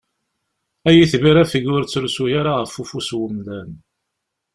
[0.87, 3.71] Ay itbir afeg ur ttrusu ara ɣef ufus n umdan!